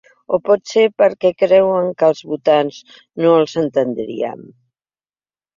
O 0.35 0.37
potser 0.47 0.85
perquè 1.01 1.31
creuen 1.43 1.91
que 1.99 2.09
els 2.13 2.23
votants 2.31 2.81
no 3.27 3.37
els 3.43 3.55
entendrien. 3.65 4.45